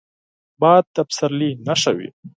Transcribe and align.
باد 0.61 0.85
د 0.95 0.97
پسرلي 1.07 1.51
نښه 1.67 1.91
وي 1.97 2.09